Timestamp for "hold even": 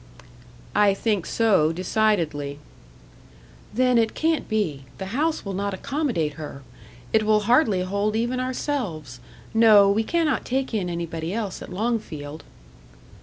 7.81-8.39